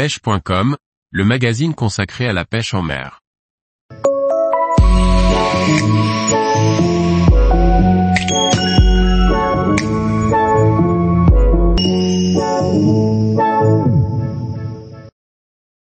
pêche.com, 0.00 0.78
le 1.10 1.24
magazine 1.26 1.74
consacré 1.74 2.26
à 2.26 2.32
la 2.32 2.46
pêche 2.46 2.72
en 2.72 2.80
mer. 2.80 3.20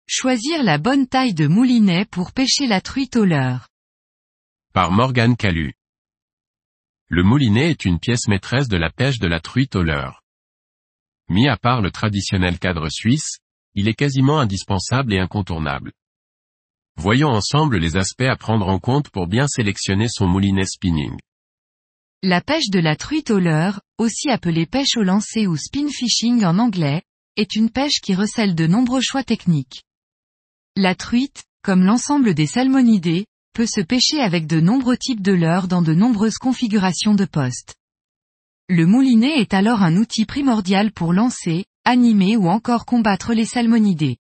Choisir 0.06 0.62
la 0.62 0.76
bonne 0.76 1.06
taille 1.06 1.32
de 1.32 1.46
moulinet 1.46 2.04
pour 2.04 2.32
pêcher 2.32 2.66
la 2.66 2.82
truite 2.82 3.16
au 3.16 3.24
leurre. 3.24 3.68
Par 4.74 4.92
Morgane 4.92 5.34
Calu. 5.34 5.72
Le 7.08 7.22
moulinet 7.22 7.70
est 7.70 7.86
une 7.86 7.98
pièce 7.98 8.28
maîtresse 8.28 8.68
de 8.68 8.76
la 8.76 8.90
pêche 8.90 9.18
de 9.18 9.28
la 9.28 9.40
truite 9.40 9.74
au 9.74 9.82
leurre. 9.82 10.20
Mis 11.30 11.48
à 11.48 11.56
part 11.56 11.80
le 11.80 11.90
traditionnel 11.90 12.58
cadre 12.58 12.90
suisse, 12.90 13.38
il 13.74 13.88
est 13.88 13.94
quasiment 13.94 14.38
indispensable 14.38 15.12
et 15.12 15.18
incontournable. 15.18 15.92
Voyons 16.96 17.30
ensemble 17.30 17.78
les 17.78 17.96
aspects 17.96 18.22
à 18.22 18.36
prendre 18.36 18.68
en 18.68 18.78
compte 18.78 19.10
pour 19.10 19.26
bien 19.26 19.48
sélectionner 19.48 20.06
son 20.08 20.26
moulinet 20.26 20.66
spinning. 20.66 21.18
La 22.22 22.40
pêche 22.40 22.70
de 22.70 22.78
la 22.78 22.96
truite 22.96 23.30
au 23.30 23.38
leurre, 23.38 23.80
aussi 23.98 24.30
appelée 24.30 24.66
pêche 24.66 24.96
au 24.96 25.02
lancer 25.02 25.46
ou 25.46 25.56
spin 25.56 25.88
fishing 25.88 26.44
en 26.44 26.58
anglais, 26.58 27.02
est 27.36 27.56
une 27.56 27.70
pêche 27.70 28.00
qui 28.00 28.14
recèle 28.14 28.54
de 28.54 28.66
nombreux 28.66 29.02
choix 29.02 29.24
techniques. 29.24 29.82
La 30.76 30.94
truite, 30.94 31.44
comme 31.62 31.82
l'ensemble 31.82 32.34
des 32.34 32.46
salmonidés, 32.46 33.26
peut 33.54 33.66
se 33.66 33.80
pêcher 33.80 34.20
avec 34.20 34.46
de 34.46 34.60
nombreux 34.60 34.96
types 34.96 35.22
de 35.22 35.32
leurres 35.32 35.68
dans 35.68 35.82
de 35.82 35.94
nombreuses 35.94 36.38
configurations 36.38 37.14
de 37.14 37.24
postes. 37.24 37.74
Le 38.68 38.86
moulinet 38.86 39.40
est 39.40 39.52
alors 39.52 39.82
un 39.82 39.96
outil 39.96 40.24
primordial 40.24 40.92
pour 40.92 41.12
lancer, 41.12 41.64
animer 41.84 42.36
ou 42.36 42.48
encore 42.48 42.86
combattre 42.86 43.34
les 43.34 43.44
salmonidés. 43.44 44.16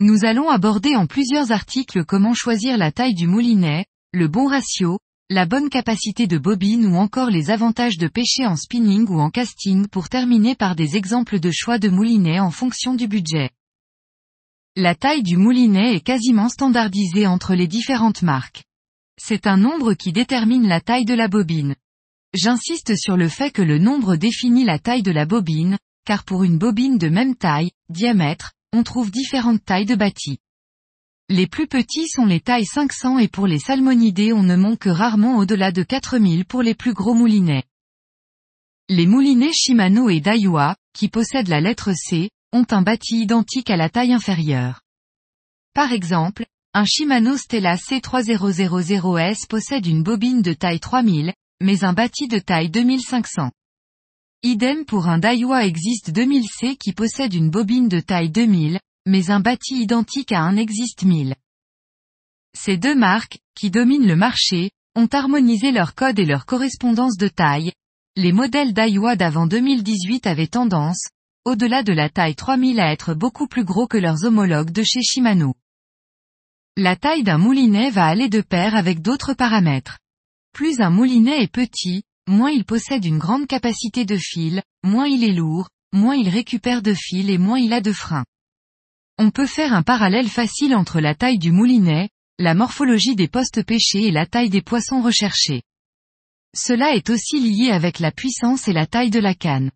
Nous 0.00 0.24
allons 0.24 0.48
aborder 0.48 0.96
en 0.96 1.06
plusieurs 1.06 1.52
articles 1.52 2.04
comment 2.04 2.34
choisir 2.34 2.78
la 2.78 2.92
taille 2.92 3.14
du 3.14 3.26
moulinet, 3.26 3.86
le 4.12 4.28
bon 4.28 4.46
ratio, 4.46 4.98
la 5.30 5.44
bonne 5.44 5.68
capacité 5.68 6.26
de 6.26 6.38
bobine 6.38 6.86
ou 6.86 6.96
encore 6.96 7.28
les 7.28 7.50
avantages 7.50 7.98
de 7.98 8.08
pêcher 8.08 8.46
en 8.46 8.56
spinning 8.56 9.06
ou 9.08 9.20
en 9.20 9.28
casting 9.28 9.86
pour 9.88 10.08
terminer 10.08 10.54
par 10.54 10.74
des 10.74 10.96
exemples 10.96 11.38
de 11.38 11.50
choix 11.50 11.78
de 11.78 11.90
moulinet 11.90 12.40
en 12.40 12.50
fonction 12.50 12.94
du 12.94 13.08
budget. 13.08 13.50
La 14.74 14.94
taille 14.94 15.22
du 15.22 15.36
moulinet 15.36 15.96
est 15.96 16.00
quasiment 16.00 16.48
standardisée 16.48 17.26
entre 17.26 17.54
les 17.54 17.66
différentes 17.66 18.22
marques. 18.22 18.64
C'est 19.20 19.46
un 19.46 19.56
nombre 19.56 19.94
qui 19.94 20.12
détermine 20.12 20.66
la 20.66 20.80
taille 20.80 21.04
de 21.04 21.14
la 21.14 21.28
bobine. 21.28 21.74
J'insiste 22.32 22.96
sur 22.96 23.16
le 23.16 23.28
fait 23.28 23.50
que 23.50 23.62
le 23.62 23.78
nombre 23.78 24.16
définit 24.16 24.64
la 24.64 24.78
taille 24.78 25.02
de 25.02 25.10
la 25.10 25.26
bobine, 25.26 25.76
car 26.08 26.24
pour 26.24 26.42
une 26.42 26.56
bobine 26.56 26.96
de 26.96 27.10
même 27.10 27.34
taille, 27.34 27.70
diamètre, 27.90 28.54
on 28.72 28.82
trouve 28.82 29.10
différentes 29.10 29.62
tailles 29.62 29.84
de 29.84 29.94
bâtis. 29.94 30.38
Les 31.28 31.46
plus 31.46 31.66
petits 31.66 32.08
sont 32.08 32.24
les 32.24 32.40
tailles 32.40 32.64
500 32.64 33.18
et 33.18 33.28
pour 33.28 33.46
les 33.46 33.58
salmonidés 33.58 34.32
on 34.32 34.42
ne 34.42 34.56
monte 34.56 34.78
que 34.78 34.88
rarement 34.88 35.36
au-delà 35.36 35.70
de 35.70 35.82
4000 35.82 36.46
pour 36.46 36.62
les 36.62 36.74
plus 36.74 36.94
gros 36.94 37.12
moulinets. 37.12 37.64
Les 38.88 39.04
moulinets 39.04 39.52
Shimano 39.52 40.08
et 40.08 40.20
Daiwa, 40.20 40.76
qui 40.94 41.08
possèdent 41.08 41.48
la 41.48 41.60
lettre 41.60 41.92
C, 41.92 42.30
ont 42.54 42.64
un 42.70 42.80
bâti 42.80 43.20
identique 43.20 43.68
à 43.68 43.76
la 43.76 43.90
taille 43.90 44.14
inférieure. 44.14 44.80
Par 45.74 45.92
exemple, 45.92 46.46
un 46.72 46.86
Shimano 46.86 47.36
Stella 47.36 47.76
C3000S 47.76 49.46
possède 49.46 49.84
une 49.84 50.02
bobine 50.02 50.40
de 50.40 50.54
taille 50.54 50.80
3000, 50.80 51.34
mais 51.60 51.84
un 51.84 51.92
bâti 51.92 52.28
de 52.28 52.38
taille 52.38 52.70
2500. 52.70 53.50
Idem 54.44 54.84
pour 54.84 55.08
un 55.08 55.18
Daiwa 55.18 55.66
Exist 55.66 56.12
2000C 56.12 56.76
qui 56.76 56.92
possède 56.92 57.34
une 57.34 57.50
bobine 57.50 57.88
de 57.88 57.98
taille 57.98 58.30
2000, 58.30 58.78
mais 59.04 59.30
un 59.30 59.40
bâti 59.40 59.82
identique 59.82 60.30
à 60.30 60.42
un 60.42 60.56
Exist 60.56 61.02
1000. 61.02 61.34
Ces 62.56 62.76
deux 62.76 62.94
marques, 62.94 63.40
qui 63.56 63.72
dominent 63.72 64.06
le 64.06 64.14
marché, 64.14 64.70
ont 64.94 65.08
harmonisé 65.10 65.72
leur 65.72 65.96
code 65.96 66.20
et 66.20 66.24
leur 66.24 66.46
correspondance 66.46 67.16
de 67.16 67.26
taille. 67.26 67.72
Les 68.14 68.30
modèles 68.30 68.72
Daiwa 68.72 69.16
d'avant 69.16 69.48
2018 69.48 70.28
avaient 70.28 70.46
tendance, 70.46 71.08
au-delà 71.44 71.82
de 71.82 71.92
la 71.92 72.08
taille 72.08 72.36
3000 72.36 72.78
à 72.78 72.92
être 72.92 73.14
beaucoup 73.14 73.48
plus 73.48 73.64
gros 73.64 73.88
que 73.88 73.98
leurs 73.98 74.22
homologues 74.22 74.70
de 74.70 74.84
chez 74.84 75.02
Shimano. 75.02 75.54
La 76.76 76.94
taille 76.94 77.24
d'un 77.24 77.38
moulinet 77.38 77.90
va 77.90 78.06
aller 78.06 78.28
de 78.28 78.40
pair 78.40 78.76
avec 78.76 79.02
d'autres 79.02 79.34
paramètres. 79.34 79.98
Plus 80.52 80.80
un 80.80 80.90
moulinet 80.90 81.42
est 81.42 81.52
petit, 81.52 82.04
moins 82.28 82.50
il 82.50 82.64
possède 82.64 83.04
une 83.04 83.18
grande 83.18 83.46
capacité 83.46 84.04
de 84.04 84.16
fil, 84.16 84.62
moins 84.84 85.06
il 85.06 85.24
est 85.24 85.32
lourd, 85.32 85.68
moins 85.92 86.14
il 86.14 86.28
récupère 86.28 86.82
de 86.82 86.94
fil 86.94 87.30
et 87.30 87.38
moins 87.38 87.58
il 87.58 87.72
a 87.72 87.80
de 87.80 87.92
frein. 87.92 88.24
On 89.18 89.30
peut 89.30 89.46
faire 89.46 89.72
un 89.72 89.82
parallèle 89.82 90.28
facile 90.28 90.76
entre 90.76 91.00
la 91.00 91.14
taille 91.14 91.38
du 91.38 91.50
moulinet, 91.50 92.10
la 92.38 92.54
morphologie 92.54 93.16
des 93.16 93.26
postes 93.26 93.64
pêchés 93.64 94.04
et 94.04 94.12
la 94.12 94.26
taille 94.26 94.50
des 94.50 94.62
poissons 94.62 95.02
recherchés. 95.02 95.62
Cela 96.54 96.94
est 96.94 97.10
aussi 97.10 97.40
lié 97.40 97.70
avec 97.72 97.98
la 97.98 98.12
puissance 98.12 98.68
et 98.68 98.72
la 98.72 98.86
taille 98.86 99.10
de 99.10 99.18
la 99.18 99.34
canne. 99.34 99.72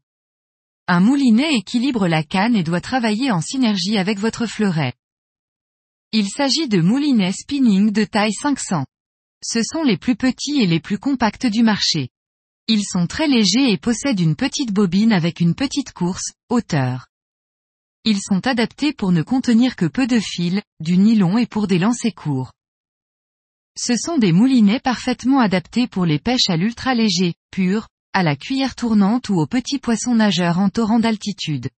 Un 0.87 1.01
moulinet 1.01 1.55
équilibre 1.55 2.07
la 2.07 2.23
canne 2.23 2.55
et 2.55 2.63
doit 2.63 2.81
travailler 2.81 3.31
en 3.31 3.41
synergie 3.41 3.99
avec 3.99 4.19
votre 4.19 4.47
fleuret. 4.47 4.93
Il 6.13 6.29
s'agit 6.29 6.69
de 6.69 6.81
moulinets 6.81 7.33
spinning 7.33 7.91
de 7.91 8.05
taille 8.05 8.33
500. 8.33 8.85
Ce 9.45 9.63
sont 9.63 9.83
les 9.83 9.97
plus 9.97 10.17
petits 10.17 10.61
et 10.61 10.67
les 10.67 10.81
plus 10.81 10.99
compacts 10.99 11.47
du 11.47 11.63
marché. 11.63 12.11
Ils 12.69 12.85
sont 12.85 13.07
très 13.07 13.27
légers 13.27 13.73
et 13.73 13.79
possèdent 13.79 14.21
une 14.21 14.37
petite 14.37 14.73
bobine 14.73 15.13
avec 15.13 15.41
une 15.41 15.55
petite 15.55 15.93
course, 15.93 16.33
hauteur. 16.49 17.09
Ils 18.05 18.21
sont 18.21 18.47
adaptés 18.47 18.93
pour 18.93 19.13
ne 19.13 19.23
contenir 19.23 19.77
que 19.77 19.87
peu 19.87 20.07
de 20.07 20.21
fil, 20.21 20.63
du 20.81 20.97
nylon 20.97 21.39
et 21.39 21.47
pour 21.47 21.67
des 21.67 21.79
lancers 21.79 22.15
courts. 22.15 22.53
Ce 23.77 23.97
sont 23.97 24.19
des 24.19 24.33
moulinets 24.33 24.81
parfaitement 24.81 25.41
adaptés 25.41 25.87
pour 25.87 26.05
les 26.05 26.19
pêches 26.19 26.49
à 26.49 26.57
l'ultra 26.57 26.95
léger, 26.95 27.35
pur, 27.51 27.89
à 28.13 28.23
la 28.23 28.37
cuillère 28.37 28.75
tournante 28.75 29.29
ou 29.29 29.41
aux 29.41 29.47
petits 29.47 29.79
poissons 29.79 30.15
nageurs 30.15 30.59
en 30.59 30.69
torrent 30.69 30.99
d'altitude. 30.99 31.71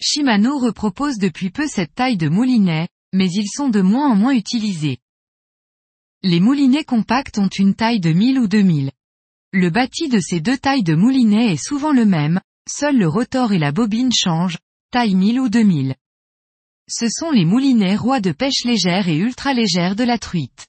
Shimano 0.00 0.58
repropose 0.58 1.18
depuis 1.18 1.50
peu 1.50 1.66
cette 1.66 1.94
taille 1.94 2.16
de 2.16 2.28
moulinet, 2.28 2.88
mais 3.12 3.30
ils 3.30 3.48
sont 3.48 3.70
de 3.70 3.80
moins 3.80 4.10
en 4.10 4.16
moins 4.16 4.34
utilisés. 4.34 4.98
Les 6.22 6.40
moulinets 6.40 6.84
compacts 6.84 7.38
ont 7.38 7.48
une 7.48 7.74
taille 7.74 8.00
de 8.00 8.12
1000 8.12 8.38
ou 8.38 8.48
2000. 8.48 8.90
Le 9.56 9.70
bâti 9.70 10.08
de 10.08 10.18
ces 10.18 10.40
deux 10.40 10.58
tailles 10.58 10.82
de 10.82 10.96
moulinet 10.96 11.52
est 11.52 11.64
souvent 11.64 11.92
le 11.92 12.04
même, 12.04 12.40
seul 12.68 12.98
le 12.98 13.06
rotor 13.06 13.52
et 13.52 13.58
la 13.60 13.70
bobine 13.70 14.10
changent, 14.12 14.58
taille 14.90 15.14
1000 15.14 15.38
ou 15.38 15.48
2000. 15.48 15.94
Ce 16.88 17.08
sont 17.08 17.30
les 17.30 17.44
moulinets 17.44 17.94
rois 17.94 18.18
de 18.18 18.32
pêche 18.32 18.64
légère 18.64 19.06
et 19.06 19.16
ultra 19.16 19.54
légère 19.54 19.94
de 19.94 20.02
la 20.02 20.18
truite. 20.18 20.66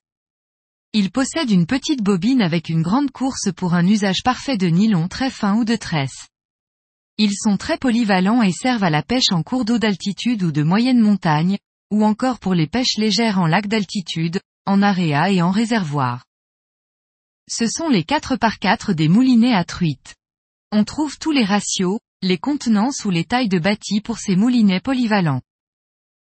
Ils 0.94 1.10
possèdent 1.10 1.50
une 1.50 1.66
petite 1.66 2.04
bobine 2.04 2.44
avec 2.44 2.70
une 2.70 2.84
grande 2.84 3.10
course 3.10 3.52
pour 3.56 3.74
un 3.74 3.88
usage 3.88 4.22
parfait 4.24 4.56
de 4.56 4.68
nylon 4.68 5.08
très 5.08 5.32
fin 5.32 5.56
ou 5.56 5.66
de 5.66 5.76
tresse. 5.76 6.28
Ils 7.18 7.34
sont 7.36 7.58
très 7.58 7.80
polyvalents 7.80 8.44
et 8.44 8.52
servent 8.52 8.84
à 8.84 8.92
la 8.92 9.02
pêche 9.02 9.32
en 9.32 9.42
cours 9.42 9.66
d'eau 9.66 9.80
d'altitude 9.80 10.44
ou 10.44 10.52
de 10.52 10.62
moyenne 10.62 11.00
montagne, 11.00 11.58
ou 11.90 12.06
encore 12.06 12.38
pour 12.38 12.54
les 12.54 12.68
pêches 12.68 12.98
légères 13.00 13.40
en 13.40 13.48
lac 13.48 13.66
d'altitude, 13.66 14.42
en 14.68 14.84
aréa 14.84 15.32
et 15.32 15.42
en 15.42 15.50
réservoir. 15.50 16.24
Ce 17.48 17.68
sont 17.68 17.90
les 17.90 18.04
4 18.04 18.38
par 18.38 18.60
4 18.60 18.94
des 18.94 19.08
moulinets 19.08 19.54
à 19.54 19.64
truite. 19.64 20.16
On 20.72 20.84
trouve 20.84 21.18
tous 21.20 21.32
les 21.32 21.44
ratios, 21.44 22.00
les 22.22 22.38
contenances 22.38 23.06
ou 23.06 23.12
les 23.12 23.24
tailles 23.24 23.50
de 23.50 23.60
bâtis 23.60 24.02
pour 24.02 24.18
ces 24.18 24.36
moulinets 24.36 24.80
polyvalents. 24.80 25.42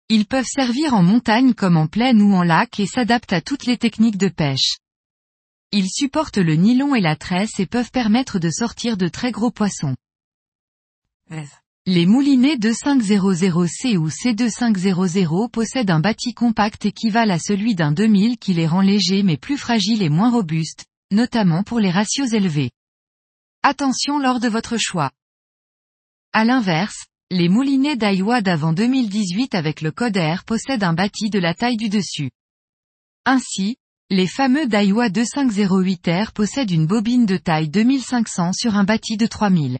Ils 0.08 0.26
peuvent 0.26 0.46
servir 0.46 0.94
en 0.94 1.02
montagne 1.02 1.54
comme 1.54 1.76
en 1.76 1.86
plaine 1.86 2.22
ou 2.22 2.32
en 2.34 2.42
lac 2.42 2.78
et 2.80 2.86
s'adaptent 2.86 3.32
à 3.32 3.40
toutes 3.40 3.66
les 3.66 3.76
techniques 3.76 4.16
de 4.16 4.28
pêche. 4.28 4.78
Ils 5.72 5.90
supportent 5.90 6.38
le 6.38 6.54
nylon 6.54 6.94
et 6.94 7.00
la 7.00 7.16
tresse 7.16 7.58
et 7.58 7.66
peuvent 7.66 7.90
permettre 7.90 8.38
de 8.38 8.48
sortir 8.48 8.96
de 8.96 9.08
très 9.08 9.32
gros 9.32 9.50
poissons. 9.50 9.96
Les 11.84 12.06
moulinets 12.06 12.56
2500C 12.56 13.96
ou 13.96 14.08
C2500 14.08 15.50
possèdent 15.50 15.90
un 15.90 16.00
bâti 16.00 16.32
compact 16.32 16.86
équivalent 16.86 17.34
à 17.34 17.38
celui 17.38 17.74
d'un 17.74 17.92
2000 17.92 18.38
qui 18.38 18.54
les 18.54 18.66
rend 18.66 18.82
légers 18.82 19.22
mais 19.22 19.36
plus 19.36 19.58
fragiles 19.58 20.02
et 20.02 20.08
moins 20.08 20.30
robustes, 20.30 20.86
notamment 21.10 21.62
pour 21.62 21.80
les 21.80 21.90
ratios 21.90 22.32
élevés. 22.32 22.70
Attention 23.62 24.18
lors 24.18 24.40
de 24.40 24.48
votre 24.48 24.76
choix. 24.76 25.10
À 26.32 26.44
l'inverse, 26.44 27.06
les 27.30 27.48
moulinets 27.48 27.96
Daiwa 27.96 28.40
d'avant 28.40 28.72
2018 28.72 29.54
avec 29.54 29.80
le 29.80 29.90
code 29.90 30.16
R 30.16 30.44
possèdent 30.44 30.84
un 30.84 30.94
bâti 30.94 31.30
de 31.30 31.38
la 31.38 31.54
taille 31.54 31.76
du 31.76 31.88
dessus. 31.88 32.30
Ainsi, 33.24 33.76
les 34.10 34.26
fameux 34.26 34.66
Daiwa 34.66 35.08
2508R 35.10 36.32
possèdent 36.32 36.70
une 36.70 36.86
bobine 36.86 37.26
de 37.26 37.36
taille 37.36 37.68
2500 37.68 38.52
sur 38.54 38.76
un 38.76 38.84
bâti 38.84 39.16
de 39.18 39.26
3000. 39.26 39.78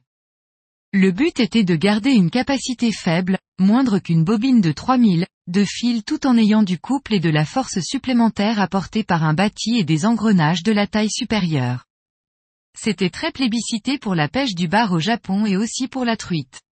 Le 1.00 1.12
but 1.12 1.38
était 1.38 1.62
de 1.62 1.76
garder 1.76 2.10
une 2.10 2.28
capacité 2.28 2.90
faible, 2.90 3.38
moindre 3.60 4.00
qu'une 4.00 4.24
bobine 4.24 4.60
de 4.60 4.72
3000, 4.72 5.28
de 5.46 5.64
fil 5.64 6.02
tout 6.02 6.26
en 6.26 6.36
ayant 6.36 6.64
du 6.64 6.80
couple 6.80 7.14
et 7.14 7.20
de 7.20 7.30
la 7.30 7.44
force 7.44 7.78
supplémentaire 7.78 8.58
apportée 8.58 9.04
par 9.04 9.22
un 9.22 9.32
bâti 9.32 9.78
et 9.78 9.84
des 9.84 10.06
engrenages 10.06 10.64
de 10.64 10.72
la 10.72 10.88
taille 10.88 11.08
supérieure. 11.08 11.84
C'était 12.76 13.10
très 13.10 13.30
plébiscité 13.30 13.96
pour 13.98 14.16
la 14.16 14.26
pêche 14.26 14.56
du 14.56 14.66
bar 14.66 14.90
au 14.90 14.98
Japon 14.98 15.46
et 15.46 15.56
aussi 15.56 15.86
pour 15.86 16.04
la 16.04 16.16
truite. 16.16 16.62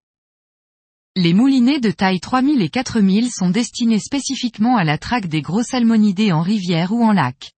Les 1.14 1.32
moulinets 1.32 1.78
de 1.78 1.92
taille 1.92 2.18
3000 2.18 2.62
et 2.62 2.68
4000 2.68 3.30
sont 3.30 3.50
destinés 3.50 4.00
spécifiquement 4.00 4.76
à 4.76 4.82
la 4.82 4.98
traque 4.98 5.28
des 5.28 5.40
gros 5.40 5.62
salmonidés 5.62 6.32
en 6.32 6.42
rivière 6.42 6.90
ou 6.90 7.04
en 7.04 7.12
lac. 7.12 7.52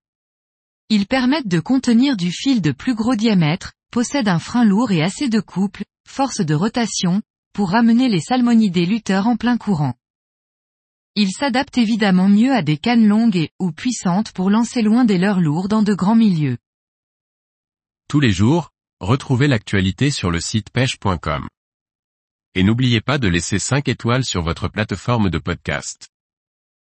Ils 0.89 1.07
permettent 1.07 1.47
de 1.47 1.61
contenir 1.61 2.15
du 2.15 2.31
fil 2.31 2.61
de 2.61 2.71
plus 2.71 2.93
gros 2.93 3.15
diamètre, 3.15 3.73
possèdent 3.91 4.29
un 4.29 4.37
frein 4.37 4.65
lourd 4.65 4.91
et 4.91 5.01
assez 5.01 5.29
de 5.29 5.39
couple, 5.39 5.83
force 6.09 6.41
de 6.41 6.55
rotation, 6.55 7.21
pour 7.53 7.69
ramener 7.69 8.09
les 8.09 8.19
salmonidés 8.19 8.85
lutteurs 8.85 9.27
en 9.27 9.37
plein 9.37 9.57
courant. 9.57 9.93
Ils 11.15 11.31
s'adaptent 11.31 11.77
évidemment 11.77 12.27
mieux 12.27 12.51
à 12.51 12.61
des 12.61 12.77
cannes 12.77 13.07
longues 13.07 13.37
et, 13.37 13.51
ou 13.59 13.71
puissantes 13.71 14.31
pour 14.31 14.49
lancer 14.49 14.81
loin 14.81 15.05
des 15.05 15.17
leurres 15.17 15.39
lourds 15.39 15.69
dans 15.69 15.83
de 15.83 15.93
grands 15.93 16.15
milieux. 16.15 16.57
Tous 18.07 18.19
les 18.19 18.31
jours, 18.31 18.71
retrouvez 18.99 19.47
l'actualité 19.47 20.11
sur 20.11 20.31
le 20.31 20.39
site 20.39 20.71
pêche.com. 20.71 21.47
Et 22.55 22.63
n'oubliez 22.63 23.01
pas 23.01 23.17
de 23.17 23.27
laisser 23.27 23.59
5 23.59 23.87
étoiles 23.87 24.25
sur 24.25 24.41
votre 24.41 24.67
plateforme 24.67 25.29
de 25.29 25.37
podcast. 25.37 26.09